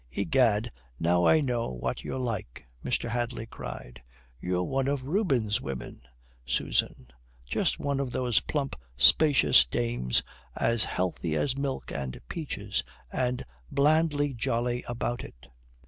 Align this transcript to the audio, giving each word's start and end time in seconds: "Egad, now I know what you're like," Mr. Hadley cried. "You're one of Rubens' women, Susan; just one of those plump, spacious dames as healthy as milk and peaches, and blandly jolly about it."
"Egad, 0.09 0.71
now 0.99 1.27
I 1.27 1.41
know 1.41 1.69
what 1.69 2.03
you're 2.03 2.17
like," 2.17 2.65
Mr. 2.83 3.07
Hadley 3.07 3.45
cried. 3.45 4.01
"You're 4.39 4.63
one 4.63 4.87
of 4.87 5.03
Rubens' 5.03 5.61
women, 5.61 6.01
Susan; 6.43 7.09
just 7.45 7.77
one 7.77 7.99
of 7.99 8.09
those 8.09 8.39
plump, 8.39 8.75
spacious 8.97 9.63
dames 9.63 10.23
as 10.55 10.85
healthy 10.85 11.35
as 11.35 11.55
milk 11.55 11.91
and 11.91 12.19
peaches, 12.29 12.83
and 13.13 13.45
blandly 13.71 14.33
jolly 14.33 14.83
about 14.87 15.23
it." 15.23 15.47